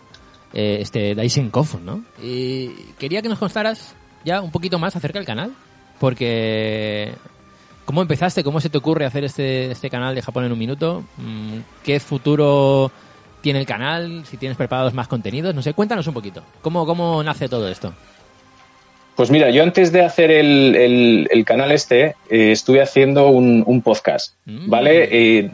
este 0.52 1.14
Dyson 1.14 1.50
Kofun, 1.50 1.86
¿no? 1.86 2.04
Y 2.20 2.70
quería 2.98 3.22
que 3.22 3.28
nos 3.28 3.38
contaras 3.38 3.94
ya 4.24 4.40
un 4.40 4.50
poquito 4.50 4.80
más 4.80 4.96
acerca 4.96 5.20
del 5.20 5.26
canal, 5.26 5.52
porque 6.00 7.12
¿Cómo 7.84 8.02
empezaste? 8.02 8.42
¿Cómo 8.42 8.60
se 8.60 8.70
te 8.70 8.78
ocurre 8.78 9.04
hacer 9.04 9.24
este, 9.24 9.70
este 9.70 9.90
canal 9.90 10.14
de 10.14 10.22
Japón 10.22 10.44
en 10.44 10.52
un 10.52 10.58
minuto? 10.58 11.04
Mm, 11.18 11.58
¿Qué 11.82 12.00
futuro 12.00 12.90
tiene 13.42 13.60
el 13.60 13.66
canal? 13.66 14.24
Si 14.24 14.36
tienes 14.36 14.56
preparados 14.56 14.94
más 14.94 15.06
contenidos, 15.06 15.54
no 15.54 15.62
sé, 15.62 15.74
cuéntanos 15.74 16.06
un 16.06 16.14
poquito. 16.14 16.42
¿Cómo, 16.62 16.86
cómo 16.86 17.22
nace 17.22 17.48
todo 17.48 17.68
esto? 17.68 17.92
Pues 19.16 19.30
mira, 19.30 19.50
yo 19.50 19.62
antes 19.62 19.92
de 19.92 20.02
hacer 20.02 20.30
el, 20.30 21.28
el, 21.30 21.44
canal 21.44 21.70
este, 21.70 22.16
eh, 22.30 22.50
estuve 22.50 22.82
haciendo 22.82 23.28
un, 23.28 23.82
podcast, 23.82 24.34
mm. 24.46 24.68
¿vale? 24.68 25.08
Eh, 25.10 25.50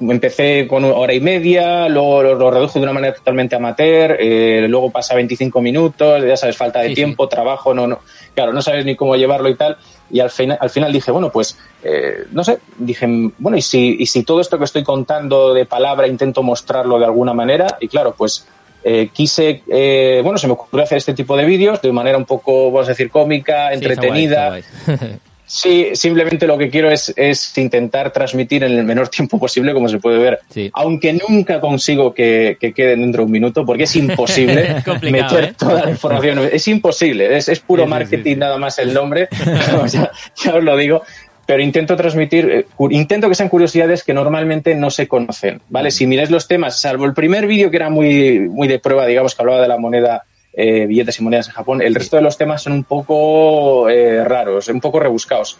empecé 0.00 0.66
con 0.66 0.84
hora 0.84 1.12
y 1.12 1.20
media, 1.20 1.88
luego 1.88 2.22
lo, 2.22 2.50
reduje 2.50 2.78
de 2.78 2.84
una 2.84 2.92
manera 2.92 3.14
totalmente 3.14 3.56
amateur, 3.56 4.16
eh, 4.18 4.66
luego 4.68 4.90
pasa 4.90 5.14
25 5.14 5.60
minutos, 5.60 6.24
ya 6.24 6.36
sabes, 6.36 6.56
falta 6.56 6.80
de 6.80 6.94
tiempo, 6.94 7.28
trabajo, 7.28 7.72
no, 7.74 7.86
no, 7.86 8.00
claro, 8.34 8.52
no 8.52 8.62
sabes 8.62 8.84
ni 8.84 8.96
cómo 8.96 9.16
llevarlo 9.16 9.48
y 9.48 9.54
tal. 9.54 9.76
Y 10.10 10.20
al, 10.20 10.30
final, 10.30 10.58
al 10.60 10.68
final 10.68 10.92
dije, 10.92 11.10
bueno, 11.10 11.30
pues, 11.30 11.58
eh, 11.82 12.24
no 12.32 12.44
sé, 12.44 12.58
dije, 12.76 13.06
bueno, 13.38 13.56
¿y 13.56 13.62
si, 13.62 13.96
y 13.98 14.06
si 14.06 14.24
todo 14.24 14.40
esto 14.40 14.58
que 14.58 14.64
estoy 14.64 14.82
contando 14.82 15.54
de 15.54 15.64
palabra 15.64 16.06
intento 16.06 16.42
mostrarlo 16.42 16.98
de 16.98 17.06
alguna 17.06 17.32
manera? 17.32 17.78
Y 17.80 17.88
claro, 17.88 18.14
pues 18.16 18.46
eh, 18.84 19.10
quise, 19.12 19.62
eh, 19.68 20.20
bueno, 20.24 20.38
se 20.38 20.48
me 20.48 20.54
ocurrió 20.54 20.82
hacer 20.82 20.98
este 20.98 21.14
tipo 21.14 21.36
de 21.36 21.44
vídeos 21.44 21.80
de 21.80 21.92
manera 21.92 22.18
un 22.18 22.24
poco, 22.24 22.70
vamos 22.72 22.88
a 22.88 22.92
decir, 22.92 23.10
cómica, 23.10 23.72
entretenida. 23.72 24.60
Sí, 24.60 24.64
simplemente 25.52 26.46
lo 26.46 26.56
que 26.56 26.70
quiero 26.70 26.90
es, 26.90 27.12
es, 27.14 27.56
intentar 27.58 28.10
transmitir 28.10 28.64
en 28.64 28.72
el 28.72 28.84
menor 28.84 29.08
tiempo 29.08 29.38
posible, 29.38 29.74
como 29.74 29.88
se 29.88 29.98
puede 29.98 30.18
ver. 30.18 30.40
Aunque 30.72 31.12
nunca 31.12 31.60
consigo 31.60 32.14
que, 32.14 32.56
que 32.58 32.72
queden 32.72 33.02
dentro 33.02 33.22
de 33.22 33.26
un 33.26 33.32
minuto, 33.32 33.66
porque 33.66 33.82
es 33.82 33.94
imposible 33.96 34.82
meter 35.02 35.44
¿eh? 35.44 35.54
toda 35.58 35.84
la 35.84 35.90
información. 35.90 36.48
Es 36.50 36.66
imposible, 36.68 37.36
es, 37.36 37.48
es 37.48 37.60
puro 37.60 37.86
marketing 37.86 38.38
nada 38.38 38.56
más 38.56 38.78
el 38.78 38.94
nombre, 38.94 39.28
ya, 39.88 40.10
os 40.54 40.64
lo 40.64 40.76
digo. 40.76 41.02
Pero 41.44 41.60
intento 41.60 41.96
transmitir, 41.96 42.48
eh, 42.50 42.66
intento 42.90 43.28
que 43.28 43.34
sean 43.34 43.48
curiosidades 43.48 44.04
que 44.04 44.14
normalmente 44.14 44.74
no 44.74 44.90
se 44.90 45.08
conocen, 45.08 45.60
¿vale? 45.68 45.90
Si 45.90 46.06
miráis 46.06 46.30
los 46.30 46.46
temas, 46.48 46.80
salvo 46.80 47.04
el 47.04 47.14
primer 47.14 47.46
vídeo 47.46 47.70
que 47.70 47.76
era 47.76 47.90
muy, 47.90 48.38
muy 48.48 48.68
de 48.68 48.78
prueba, 48.78 49.06
digamos, 49.06 49.34
que 49.34 49.42
hablaba 49.42 49.60
de 49.60 49.68
la 49.68 49.76
moneda 49.76 50.22
eh, 50.52 50.86
billetes 50.86 51.18
y 51.18 51.22
monedas 51.22 51.48
en 51.48 51.54
Japón. 51.54 51.82
El 51.82 51.94
resto 51.94 52.16
de 52.16 52.22
los 52.22 52.36
temas 52.36 52.62
son 52.62 52.74
un 52.74 52.84
poco 52.84 53.88
eh, 53.88 54.24
raros, 54.24 54.68
un 54.68 54.80
poco 54.80 55.00
rebuscados. 55.00 55.58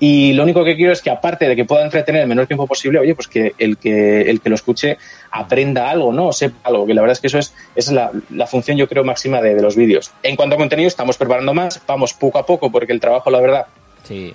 Y 0.00 0.32
lo 0.32 0.42
único 0.42 0.64
que 0.64 0.76
quiero 0.76 0.92
es 0.92 1.00
que, 1.00 1.10
aparte 1.10 1.48
de 1.48 1.56
que 1.56 1.64
pueda 1.64 1.84
entretener 1.84 2.22
el 2.22 2.28
menor 2.28 2.46
tiempo 2.46 2.66
posible, 2.66 2.98
oye, 2.98 3.14
pues 3.14 3.28
que 3.28 3.54
el 3.58 3.78
que, 3.78 4.22
el 4.22 4.40
que 4.40 4.48
lo 4.48 4.56
escuche 4.56 4.98
aprenda 5.30 5.88
algo, 5.88 6.12
¿no? 6.12 6.28
O 6.28 6.32
sepa 6.32 6.58
algo, 6.64 6.86
que 6.86 6.94
la 6.94 7.00
verdad 7.00 7.12
es 7.12 7.20
que 7.20 7.28
eso 7.28 7.38
es, 7.38 7.54
es 7.76 7.90
la, 7.92 8.10
la 8.30 8.46
función, 8.46 8.76
yo 8.76 8.88
creo, 8.88 9.04
máxima 9.04 9.40
de, 9.40 9.60
los 9.62 9.76
vídeos. 9.76 10.10
En 10.22 10.36
cuanto 10.36 10.56
a 10.56 10.58
contenido, 10.58 10.88
estamos 10.88 11.16
preparando 11.16 11.54
más, 11.54 11.80
vamos 11.86 12.12
poco 12.12 12.38
a 12.38 12.44
poco, 12.44 12.70
porque 12.70 12.92
el 12.92 13.00
trabajo, 13.00 13.30
la 13.30 13.40
verdad, 13.40 13.66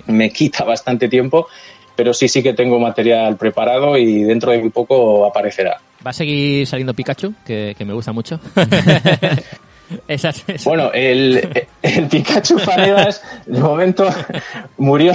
me 0.08 0.32
quita 0.32 0.64
bastante 0.64 1.10
tiempo, 1.10 1.48
pero 1.96 2.14
sí, 2.14 2.30
sí 2.30 2.42
que 2.42 2.54
tengo 2.54 2.80
material 2.80 3.36
preparado 3.36 3.98
y 3.98 4.24
dentro 4.24 4.52
de 4.52 4.60
muy 4.60 4.70
poco 4.70 5.26
aparecerá. 5.26 5.82
¿Va 6.06 6.12
a 6.12 6.14
seguir 6.14 6.66
saliendo 6.66 6.94
Pikachu, 6.94 7.34
que, 7.46 7.76
que 7.78 7.86
me 7.86 7.94
gusta 7.94 8.14
mucho? 8.14 8.40
Bueno, 10.66 10.92
el, 10.94 11.68
el 11.82 12.08
Pikachu 12.08 12.60
Fanegas 12.60 13.22
de 13.46 13.60
momento 13.60 14.10
murió, 14.78 15.14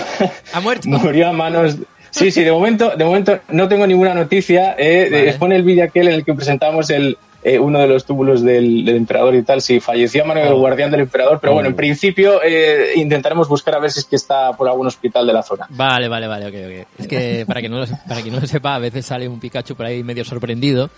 ¿Ha 0.52 0.60
muerto? 0.60 0.88
murió 0.88 1.28
a 1.28 1.32
manos 1.32 1.76
Sí, 2.10 2.30
sí, 2.30 2.44
de 2.44 2.52
momento, 2.52 2.94
de 2.96 3.04
momento 3.04 3.40
no 3.48 3.66
tengo 3.66 3.88
ninguna 3.88 4.14
noticia. 4.14 4.76
Eh, 4.78 5.26
Expone 5.28 5.56
el 5.56 5.64
vídeo 5.64 5.82
aquel 5.84 6.06
en 6.06 6.14
el 6.14 6.24
que 6.24 6.32
presentamos 6.32 6.88
el, 6.90 7.18
eh, 7.46 7.58
uno 7.58 7.78
de 7.78 7.86
los 7.86 8.06
túbulos 8.06 8.42
del, 8.42 8.88
emperador 8.88 9.34
y 9.34 9.42
tal, 9.42 9.60
sí, 9.60 9.78
falleció 9.78 10.22
a 10.22 10.26
mano 10.26 10.40
del 10.40 10.54
oh. 10.54 10.58
guardián 10.58 10.90
del 10.90 11.00
emperador, 11.00 11.40
pero 11.42 11.52
bueno, 11.52 11.68
en 11.68 11.74
oh. 11.74 11.76
principio 11.76 12.42
eh, 12.42 12.92
intentaremos 12.96 13.48
buscar 13.48 13.74
a 13.74 13.78
ver 13.78 13.90
si 13.90 14.00
es 14.00 14.06
que 14.06 14.16
está 14.16 14.54
por 14.54 14.66
algún 14.66 14.86
hospital 14.86 15.26
de 15.26 15.34
la 15.34 15.42
zona. 15.42 15.66
Vale, 15.68 16.08
vale, 16.08 16.26
vale, 16.26 16.46
ok, 16.46 16.54
ok. 16.54 16.88
Es 17.00 17.06
que 17.06 17.44
para 17.46 17.60
que 17.60 17.68
no 17.68 17.80
lo, 17.80 17.86
para 18.08 18.22
que 18.22 18.30
no 18.30 18.40
lo 18.40 18.46
sepa, 18.46 18.76
a 18.76 18.78
veces 18.78 19.04
sale 19.04 19.28
un 19.28 19.40
Pikachu 19.40 19.76
por 19.76 19.84
ahí 19.84 20.02
medio 20.02 20.24
sorprendido 20.24 20.88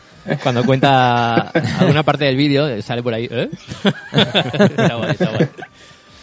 cuando 0.41 0.65
cuenta 0.65 1.50
alguna 1.81 2.05
parte 2.05 2.26
del 2.26 2.37
vídeo, 2.37 2.69
eh, 2.69 2.81
sale 2.81 3.03
por 3.03 3.12
ahí, 3.12 3.29
¿eh? 3.29 3.50
está 4.12 5.11
está 5.11 5.50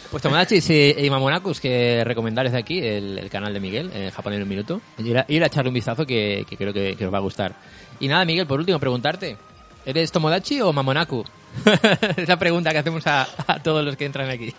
Pues 0.10 0.24
Tomodachi 0.24 0.60
y 1.00 1.10
Mamonakus, 1.10 1.60
que 1.60 2.01
recomendar 2.06 2.46
desde 2.46 2.60
aquí 2.60 2.80
el, 2.80 3.27
canal 3.30 3.53
de 3.53 3.60
Miguel, 3.60 3.92
en 3.94 4.10
Japón 4.12 4.32
en 4.32 4.44
un 4.44 4.48
minuto. 4.48 4.80
Ir 5.00 5.18
a, 5.18 5.25
ir 5.27 5.44
a 5.44 5.48
echarle 5.48 5.68
un 5.68 5.74
vistazo 5.74 6.06
que, 6.06 6.46
creo 6.58 6.72
que, 6.72 6.96
que, 6.96 7.06
os 7.06 7.13
va 7.13 7.18
a 7.18 7.22
gustar. 7.22 7.56
Y 8.00 8.08
nada, 8.08 8.24
Miguel, 8.24 8.48
por 8.48 8.60
último, 8.60 8.80
preguntarte, 8.80 9.36
¿Eres 9.86 10.12
Tomodachi 10.12 10.62
o 10.62 10.72
Mamonaku? 10.72 11.24
Esa 12.18 12.38
pregunta 12.38 12.72
que 12.72 12.78
hacemos 12.78 13.06
a, 13.06 13.28
todos 13.63 13.84
los 13.84 13.96
que 13.96 14.06
entran 14.06 14.30
aquí. 14.30 14.54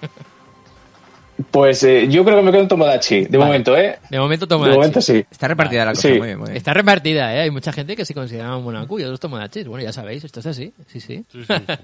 Pues 1.51 1.83
eh, 1.83 2.07
yo 2.09 2.25
creo 2.25 2.37
que 2.37 2.43
me 2.43 2.53
quedo 2.53 2.63
en 2.63 2.69
Tomodachi, 2.69 3.25
de 3.25 3.39
momento, 3.39 3.77
¿eh? 3.77 3.99
De 4.09 4.21
momento 4.21 4.47
Tomodachi. 4.47 4.71
De 4.71 4.77
momento 4.77 5.01
sí. 5.01 5.25
Está 5.29 5.49
repartida 5.49 5.85
la 5.85 5.93
cosa, 5.93 6.09
muy, 6.09 6.21
bien, 6.21 6.39
muy 6.39 6.47
bien. 6.47 6.57
Está 6.57 6.73
repartida, 6.75 7.35
¿eh? 7.35 7.41
Hay 7.41 7.51
mucha 7.51 7.73
gente 7.73 7.97
que 7.97 8.05
se 8.05 8.15
considera 8.15 8.49
Mamonaku 8.51 9.01
y 9.01 9.03
otros 9.03 9.19
Tomodachis. 9.19 9.67
Bueno, 9.67 9.83
ya 9.83 9.93
sabéis, 9.93 10.23
esto 10.23 10.41
es 10.41 10.47
así, 10.47 10.73
sí, 10.87 11.01
sí. 11.01 11.25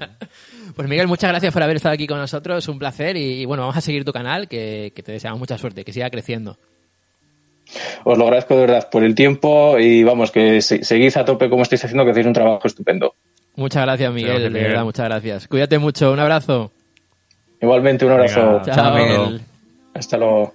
pues 0.76 0.88
Miguel, 0.88 1.08
muchas 1.08 1.30
gracias 1.30 1.52
por 1.52 1.62
haber 1.62 1.76
estado 1.76 1.94
aquí 1.94 2.06
con 2.06 2.18
nosotros, 2.18 2.68
un 2.68 2.78
placer 2.78 3.16
y, 3.16 3.44
bueno, 3.44 3.62
vamos 3.62 3.76
a 3.76 3.80
seguir 3.80 4.04
tu 4.04 4.12
canal, 4.12 4.46
que, 4.46 4.92
te 4.94 5.12
deseamos 5.12 5.40
mucha 5.40 5.58
suerte, 5.58 5.84
que 5.84 5.92
siga 5.92 6.10
creciendo. 6.10 6.56
Os 8.04 8.18
lo 8.18 8.24
agradezco 8.24 8.54
de 8.54 8.60
verdad 8.60 8.88
por 8.90 9.02
el 9.02 9.14
tiempo 9.14 9.78
y 9.78 10.04
vamos, 10.04 10.30
que 10.30 10.60
seguid 10.60 11.16
a 11.16 11.24
tope 11.24 11.48
como 11.48 11.62
estáis 11.62 11.84
haciendo, 11.84 12.04
que 12.04 12.12
hacéis 12.12 12.26
un 12.26 12.32
trabajo 12.32 12.66
estupendo. 12.66 13.14
Muchas 13.56 13.82
gracias, 13.82 14.12
Miguel. 14.12 14.52
De 14.52 14.62
verdad, 14.62 14.84
muchas 14.84 15.06
gracias. 15.06 15.48
Cuídate 15.48 15.78
mucho. 15.78 16.12
Un 16.12 16.20
abrazo. 16.20 16.72
Igualmente, 17.60 18.06
un 18.06 18.12
abrazo. 18.12 18.62
Chao, 18.64 18.94
Miguel. 18.94 19.40
Hasta 19.94 20.16
luego. 20.16 20.54